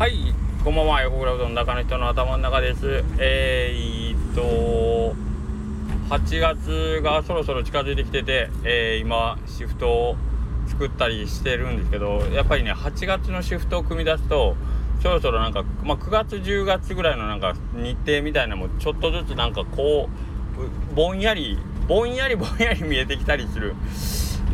[0.00, 0.34] はい
[0.64, 1.02] こんばんは。
[1.02, 3.04] 横倉うどん中の人の頭の中です。
[3.18, 5.14] えー、っと
[6.08, 10.16] 8月がそろそろ近づいてきてて、えー、今シフトを
[10.68, 14.56] 作ったりしてるんですけどやっぱりね8月のシフトを組み出すと
[15.02, 20.08] そろそろなんか、まあ、9月10月ぐらいのなんか日程みたいなのもちょっとずつなんかこ
[20.90, 23.74] うぼんやりぼんやりぼんやり見えてきたりする。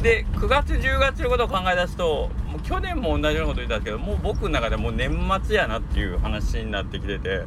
[0.03, 2.31] で9月10月のことを考え出すと
[2.67, 5.11] 去年も同じようなこと言ったんですけどもう僕の中でもう年
[5.45, 7.45] 末やなっていう話になってきてて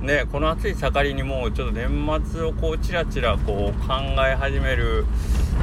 [0.00, 1.88] ねこの暑い盛りにもうちょっと年
[2.24, 3.94] 末をこうちらちらこう考
[4.28, 5.06] え始める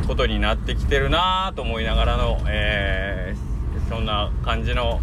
[0.08, 5.00] ことになってきてるなと思いながらの、えー、そんな感じの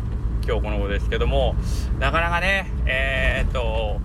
[0.46, 1.54] 今日この頃ですけども
[1.98, 4.00] なかなかねえー、っと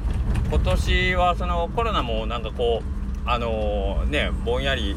[0.50, 2.82] 今年はそのコロナもなんかこ
[3.26, 4.96] うあのー、ねぼんやり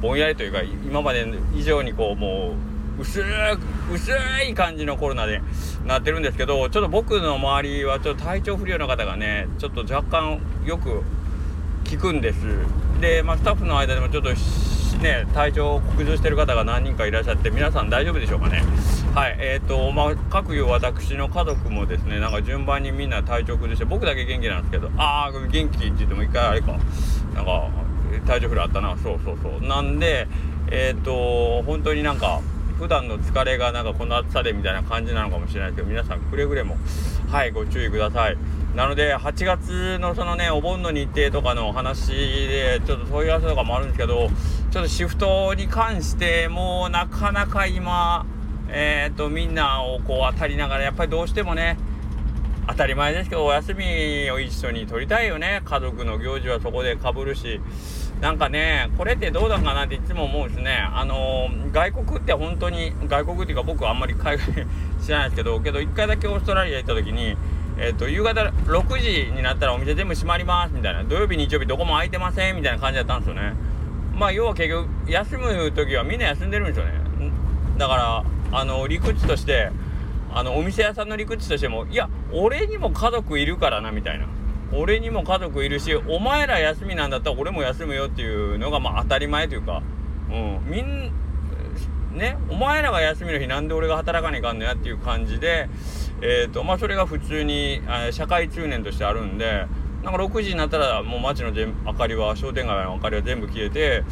[0.00, 3.22] ぼんやりというか今まで以上にこうもう薄
[3.92, 4.12] 薄
[4.48, 5.42] い感じのコロナで
[5.84, 11.02] なってるんですけどちょっと僕の周りはちょっと体調不良の方がねちょっと若干よく
[11.84, 12.38] 聞くんです。
[13.00, 14.30] で、まあ、スタッフの間でもちょっと
[15.02, 18.62] ね体調を崩してる方が何人かいらっしゃって皆さん大丈夫でしょうかね。
[19.14, 26.78] はいえーとまあ各いう私の家族もですねなんか順番にみんな体調崩して僕だけ元気なんですけどああ元気って言っても一回あれか。
[27.34, 27.68] なんか
[28.26, 28.96] 体調不良あったな。
[28.96, 29.66] そうそうそう。
[29.66, 30.26] なんで
[30.70, 32.40] えっ、ー、と本当になんか
[32.78, 36.76] 普段の疲れがなんかこの暑さでみたいな感じなのかもしれないですけど皆さんくれぐれも
[37.30, 38.36] はいご注意ください。
[38.74, 44.28] なので8月のそのねお盆の日程とかの話でちょっと問い合わせとかもあるんですけど
[44.70, 48.26] ちょっとシフトに関してもうなかなか今
[48.68, 51.78] えっ、ー、とみんなをこう当たりながらやっぱりどうしてもね
[52.68, 55.62] 当たり前ですけどお休みを一緒に取りたいよね。
[55.64, 57.60] 家族の行事はそこでかぶるし
[58.20, 60.76] なんかねこれってどうだかなっていつも思うんですね。
[60.92, 64.66] あのー、外国って本当に外国っていうか僕はあんまり海外
[65.02, 67.36] 知らないですけど けど1回だけオーストラリア行った時に
[67.78, 73.52] えーと、夕方6時になったらお店全部閉まりますみたいな土曜日日曜日どこも空いてませんみたいな感じだったんですよね。
[74.14, 76.92] まあ要は結局休む時はみんな休んでるんですよね。
[77.76, 79.70] だからあの理屈として
[80.32, 84.26] あのお店屋さんの理屈としてもいや俺にも家族いるからなみたいな。
[84.72, 89.82] 俺にも家族いるしお前ら休みなんだったら俺も休むよっていうのがまあ当たり前というか、
[90.30, 91.12] うん、みん
[92.14, 95.68] ねお前らが休みの日なんで俺が働かねえかんのやっていう感じで
[96.20, 99.66] えっ、ー、とまあそれが普通に社会通念としてあるんで
[100.02, 104.04] なんか6時になったらもう街の明かりは商店街の明かりは全部消えて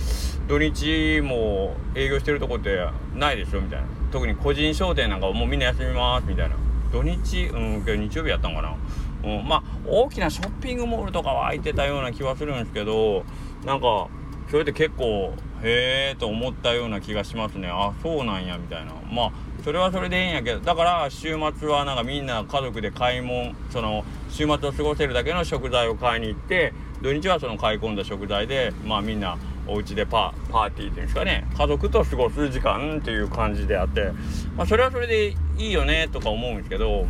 [0.49, 3.87] 土日も営業してるとこってないでしょみたいな。
[4.13, 6.57] 特に個人商店なんかもうみんな休みますみたいな。
[6.93, 8.77] 土日うん日曜日やったんかな、
[9.25, 13.25] うん、まあ大きなショッピングモールとかは空いてたような気はするんですけど
[13.65, 14.09] なんか
[14.51, 17.69] それって結構へえと思ったような気がしますね。
[17.71, 18.93] あそうなんやみたいな。
[19.11, 19.33] まあ
[19.65, 20.61] それはそれでいいんやけど。
[20.61, 31.47] だから週末はなんかみんな家族で買い物その週末を過ごせるだけの食材を買いに行って土日はその買い込んだ食材でまあみんなお家でパパーティーっていうんですかね。
[31.57, 34.13] 家族と過ごす時間っていう感じであって、
[34.57, 37.07] まあ、それはそれでいいよねとか思うんですけど、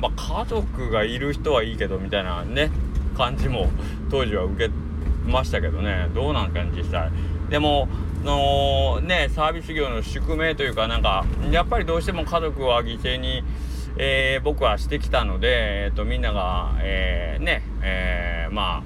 [0.00, 2.70] まあ、家族がいる人はいいけどみたいなね
[3.16, 3.70] 感じも
[4.10, 4.70] 当時は受け
[5.26, 7.10] ましたけどねどうなんかね実際。
[7.48, 7.88] でも
[8.24, 13.42] のねサービス業の宿命というかなんかやっぱりどうしても家族は犠牲に、
[13.96, 18.82] えー、僕はしてきたので、えーと、みんなが、えー、ね、えー、まあ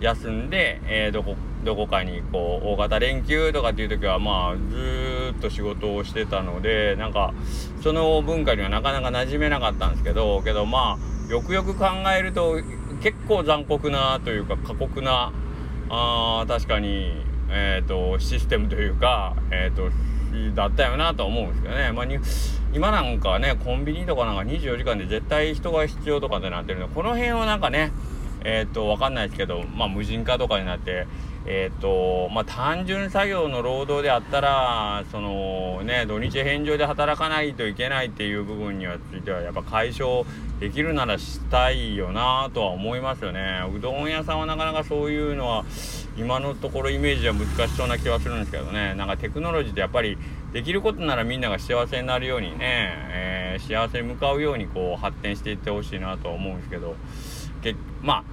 [0.00, 7.34] 休んで、え、どこどこかにこう大型連休とかっていう時はまあずっとと仕事をしてたのでなんか
[7.82, 11.86] その文化にはなかなか馴染めなかったんですけどけどまあよくよく考
[12.16, 12.56] えると
[13.02, 15.32] 結構残酷なというか過酷な
[15.90, 17.12] あ確かに、
[17.50, 19.90] えーと、システムというか、えーと、
[20.54, 22.06] だったよなと思うんですけどね、まあ、
[22.72, 27.92] 今なんかねコンビニとかなんか24時間で絶対人が必要とかってなってるのでこの辺はなんかね
[28.44, 31.06] えっ、ー、と分かんないですけど、まあ、無人化とかになって
[31.46, 40.24] えっ、ー、とまあ単純作業の労働であったらそのね土日返上で働かないといけないっていう部分にはついてはやっぱ解消
[40.60, 43.62] できるならしたいよなとは思いますよね。
[43.74, 45.64] うどん屋さんはなかなかそういうのは
[46.16, 48.94] 今のところイメージは難しそうな気はするんですけどね。
[48.94, 50.16] なんかテクノロジーってやっぱり
[50.52, 56.94] できることならみんなが幸せになるようにね、えー、幸せに向かうようにこう発展していってほしいなとは思うんですけど。
[58.02, 58.24] まあ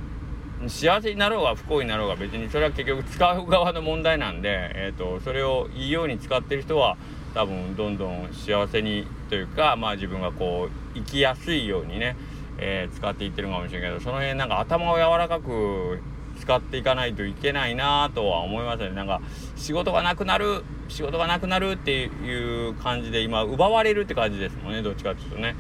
[0.68, 6.98] 幸せになろうが不幸になろうが別にそれは結局使う側の問題なんで、えーと、それをいいように使ってる人は
[7.34, 12.18] 多分どんどん幸せにというか、まあ、自分がこう生きやすいようにね、
[12.58, 16.00] えー、使っていってるかもしれないけどその辺なんか頭を柔らかく
[16.40, 18.92] 使っていかないといけないなとは思いますね。
[18.92, 19.22] なんか
[19.56, 25.56] 仕事がなくなる仕事がなくなるっていう感じで今奪われるって感じですもんねどっちかっていうとね。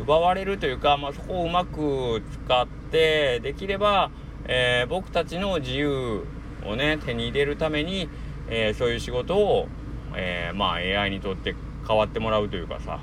[0.00, 4.10] 奪われるというか、まあ、そこをうまく使ってできれば、
[4.46, 6.24] えー、僕たちの自由
[6.64, 8.08] をね手に入れるために、
[8.48, 9.68] えー、そういう仕事を、
[10.14, 11.54] えー、まあ AI にとって
[11.86, 13.00] 変わってもらうというかさ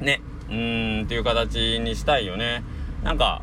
[0.00, 0.20] ね
[0.50, 2.62] うんっていう形にしたいよね。
[3.02, 3.42] なんか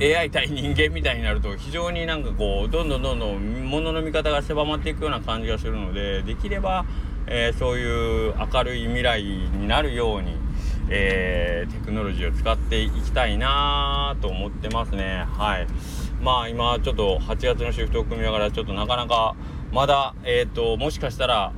[0.00, 6.84] AI 対人間みたいになると非常になんかこうどんどんどんどん物の見方が狭まっていくような感じがするのでできれば、
[7.26, 10.36] え、そういう明るい未来になるように、
[10.88, 15.26] えー、テクノロジーを使っていきたいなと思ってますね。
[15.36, 15.66] はい。
[16.20, 19.36] まあ今ちょっと8月のシフトを組みながらちょっとなかなか
[19.72, 21.52] まだえっ、ー、ともしかしたら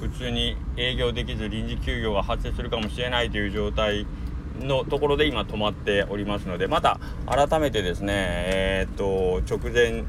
[0.00, 4.06] 普通に営業できず臨時休業が発生するかもしれないという状態
[4.60, 10.04] のところで今止まっておりますのでまた改めてですねえー、っと直前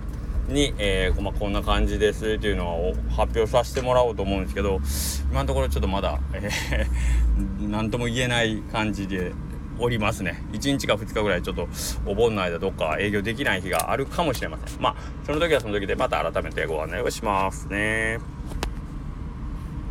[0.48, 4.80] に、えーまあ、こんな感じですっていうのを発表させてもらおうと思うんですけど
[5.32, 9.32] 今のところちょっとまだ、えー、 何とも言えない感じで
[9.78, 10.42] おりますね。
[10.54, 11.68] 1日か2日ぐらいちょっと
[12.06, 14.82] お盆の間どっか営業できない日があるかもしれません。
[14.82, 14.96] まあ
[15.26, 18.20] その時はその時でまた改めてご案内をしますね。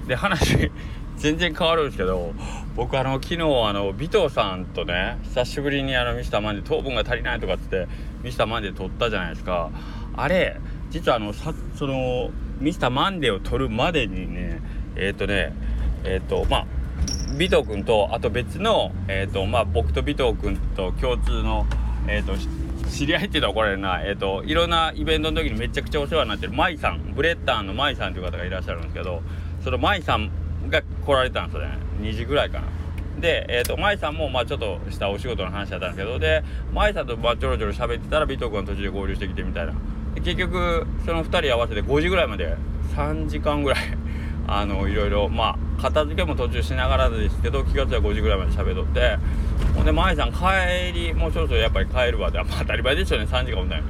[0.07, 0.71] で話
[1.17, 2.33] 全然変わるんですけど
[2.77, 7.87] 僕あの昨日あの尾藤さんとね久しぶりにあのミスターマンデー糖分が足りないとかっつって
[8.23, 9.71] ミスターマンデー撮ったじゃないですか。
[10.17, 12.31] あれ実はあのさその
[12.61, 14.61] ミスターマンデーを撮るまでにね
[14.97, 15.53] えっ、ー、とね
[16.05, 16.67] えっ、ー、とまあ
[17.35, 21.67] 尾藤君とあと別のえ、ー、とまあ僕と尾藤君と共通の
[22.07, 22.35] えっ、と
[22.89, 29.23] 知り合いって言ったら怒られるな、えっ、と、いろんなイベントの時にめちゃくちゃお世話になってる舞さん、ブレッダーの舞さんという方がいらっしゃるんですけど、
[29.65, 30.31] その舞さん
[30.69, 31.79] が来られたんですよね。
[32.01, 32.67] 2時ぐらいかな。
[33.21, 39.73] で、えーと、舞さんもまあちょっとしたお仕事の話だったんですけどで舞さんとまあちょろちょろ喋ってたら尾藤君が途中で合流してきてみたいな。
[40.17, 42.57] 結局その2人合わせて5時ぐらいまで
[42.97, 43.81] 3時間ぐらい
[44.47, 49.17] あのいろいろまあ片付けも途中しながらですけど気が付いたら5時ぐらいまで喋っとって
[49.75, 53.83] ほんで舞さん帰りもうそろそろやっぱり帰るわって、 まあ、当たり前ですよね3時間ほんで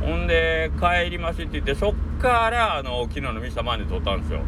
[0.00, 4.40] ほんで帰りますって言ってそっからあの昨日のミスターマンで撮ったんですよ。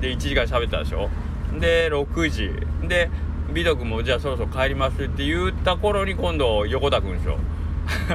[0.00, 1.08] で1時間喋ったでしょ。
[1.58, 2.50] で6時。
[2.86, 3.08] で
[3.52, 7.38] 美徳もじゃあそろそろ帰りますって言った頃に今度横田くんですよ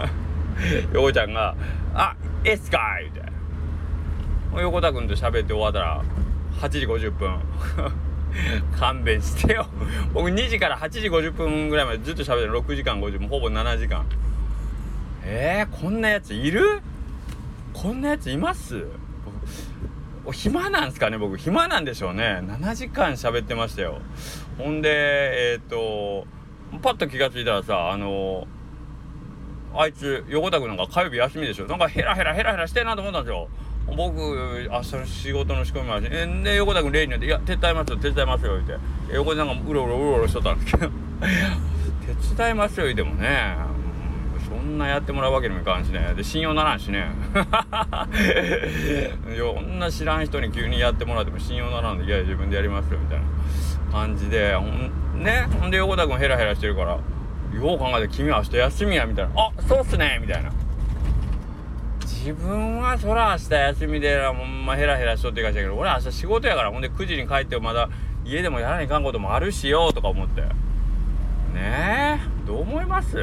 [0.93, 1.55] 横ちゃんが
[1.95, 3.31] 「あエスカイ!」みたい
[4.53, 6.03] な横田くんと喋って終わったら
[6.59, 7.39] 8時50分。
[8.79, 9.67] 勘弁してよ。
[10.13, 12.59] 僕2時から8時50分ぐらいまでずっと喋ってる。
[12.59, 14.05] 6時間50分ほぼ7時間。
[15.23, 16.81] えー、こんなやついる？
[17.73, 18.85] こんなやついます？
[20.31, 21.17] 暇なんすかね？
[21.17, 22.41] 僕暇なんでしょうね。
[22.43, 23.99] 7時間喋ってましたよ。
[24.57, 24.89] ほんで
[25.53, 26.25] えっ、ー、と
[26.81, 28.47] パッと気が付いたらさあの
[29.73, 31.65] あいつ横田君なんか火曜日休みでしょ。
[31.65, 33.47] なんかヘラヘラヘラヘラしてんなと思ったんですよ。
[33.87, 36.09] 僕明日の仕事の仕込みもあるし
[36.43, 38.75] で横田君例によって「いや手伝いますよ手伝いますよ」って。
[39.13, 40.91] 横田さんがうろうろうろうろしとったんですけど。
[42.29, 43.55] 手伝いますよ言うてもね。
[44.47, 46.13] そんなやってもらうわけにもいかんしね。
[46.15, 47.07] で信用ならんしね。
[49.33, 53.25] いやこんな知らん人に急にやってもらっても信用ならんでいや自分でやりますよみたいな
[53.91, 54.53] 感じで。
[54.55, 54.91] ほん
[55.23, 55.47] ね？
[55.59, 56.97] ほんで横田君ヘラヘラしてるから。
[57.53, 59.31] よう考えて君は明日休みやみたいな。
[59.35, 60.51] あそうっすねみたいな。
[62.01, 67.89] 自分はそら明日休みでほんまヘラヘラしとってかしたけど俺明日仕事やからほんで9時に帰ってまだ
[68.23, 70.41] 家でもやらないかんこともあるしよとか思って。
[70.41, 70.47] ね
[71.57, 73.17] えどう思います？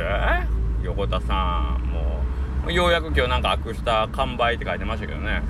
[0.82, 2.22] 横田さんも
[2.66, 2.72] う。
[2.72, 5.42] ようやく今日なんか悪した完売って書いてましたけどね。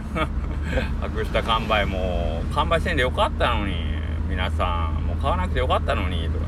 [1.00, 3.74] 悪した完売もう完売せんでよかったのに
[4.28, 5.06] 皆さん。
[5.06, 6.47] もう買わなくてよかったのにとか。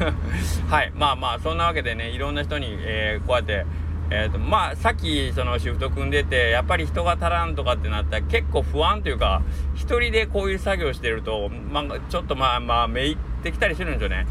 [0.68, 3.66] はいまあまあそんなわけでねいろんな人に、えー、こうやって
[4.12, 9.42] えーとまあ、さっきそのシフト組んでてやっぱり人が足らんとかってなったら結構不安というか
[9.76, 14.26] 一人でこういう作業してると、まあ、ちょっとまあまあめいってきたりするんですよね。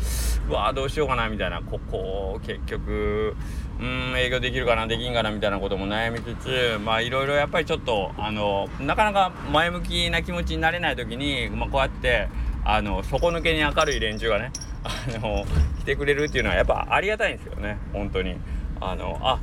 [0.49, 1.61] うわどうしようかなみたいな。
[1.61, 3.37] ここ結局
[3.79, 12.27] うん営業できるかなできんかなみたいなことも悩みつつまあいろいろやっぱりちょっとあのなかなか前向きな気持ちになれない時に、まあ、こうやって
[12.65, 14.51] あの底抜けに明るい連中がね
[14.83, 15.45] あの
[15.79, 17.77] 来てくれるっていうのはやっぱありがたいんですよね。
[17.93, 18.35] 本当に。
[18.81, 19.39] あのあ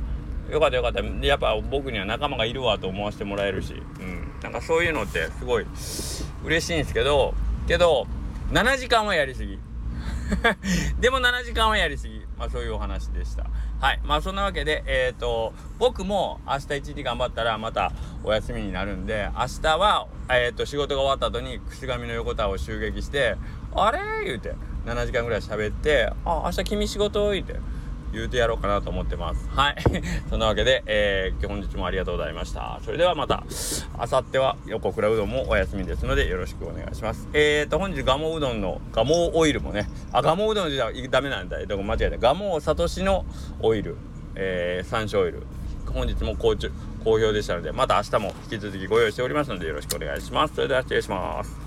[0.51, 1.01] よかったよかった。
[1.01, 5.65] やっぱ僕には仲間がいるわと思わせてもらえるし、うん、なんかそういうのってすごい
[6.43, 7.33] 嬉しいんですけど。
[7.67, 8.07] けど
[8.51, 9.59] 7時間はやりすぎ。
[10.99, 12.25] でも7時間はやりすぎ。
[12.37, 13.45] まあそういうお話でした。
[13.79, 13.99] はい。
[14.03, 17.91] まあそんなわけでえっ、ー、と僕も明日一日頑張ったらまた
[18.23, 23.35] お休みになるんで明日はえっ、ー、と仕事が終わった後に串上の横田を襲撃して
[23.75, 23.99] あれ？
[24.25, 24.55] 言うて。
[24.87, 27.55] 7時間ぐらい喋って「あ明日君仕事?」言うて
[28.13, 29.49] 言うてやろうかなと思ってます。
[29.49, 29.75] はい。
[30.29, 32.79] そんなわけで、えー、本日もありがとうございました。
[32.83, 33.43] それではまた
[33.97, 37.27] あさっては横倉うどんもお休みですのでよろしくお願いします。
[37.33, 41.63] えーと本日ガモうどんのガモオイルもねあガモうどんじゃダメなんだ。
[41.65, 42.17] どこ間違えた。
[42.17, 43.25] ガモサトシの
[43.59, 43.97] オイル
[44.39, 45.43] えー、山椒オイル。
[45.93, 46.55] 本日も好
[47.03, 50.55] 好評でしたのでまた明日も引き続きご用意しておりますのでよろしくお願いします。
[50.55, 51.57] それでは失礼します